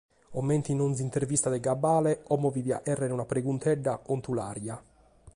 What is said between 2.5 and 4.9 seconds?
bi diat chèrrere una preguntedda contulàrja.